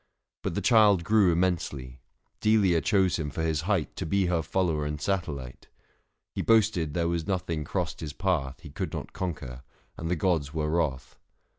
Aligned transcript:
But 0.41 0.55
the 0.55 0.61
child 0.61 1.03
grew 1.03 1.29
605 1.33 1.37
Immensely; 1.37 1.99
Delia 2.39 2.81
chose 2.81 3.19
him 3.19 3.29
for 3.29 3.43
his 3.43 3.61
height 3.61 3.95
To 3.97 4.07
be 4.07 4.25
her 4.25 4.41
follower 4.41 4.83
and 4.83 4.99
satellite. 4.99 5.67
He 6.33 6.41
boasted 6.41 6.95
there 6.95 7.07
was 7.07 7.27
nothing 7.27 7.63
crossed 7.63 7.99
his 7.99 8.13
path 8.13 8.61
He 8.61 8.71
could 8.71 8.93
not 8.93 9.13
conquer, 9.13 9.61
and 9.97 10.09
the 10.09 10.15
gods 10.15 10.55
were 10.55 10.71
wrath. 10.71 11.19